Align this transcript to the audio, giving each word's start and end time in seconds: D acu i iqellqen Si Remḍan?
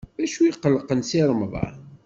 D 0.19 0.21
acu 0.25 0.39
i 0.43 0.47
iqellqen 0.49 1.01
Si 1.09 1.21
Remḍan? 1.29 1.77